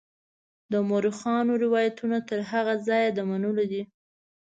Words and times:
د 0.71 0.73
مورخانو 0.89 1.53
روایتونه 1.63 2.17
تر 2.29 2.39
هغه 2.51 2.73
ځایه 2.87 3.09
د 3.13 3.19
منلو 3.29 3.63
دي. 3.71 3.83